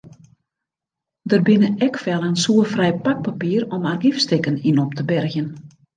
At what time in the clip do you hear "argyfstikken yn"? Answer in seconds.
3.93-4.81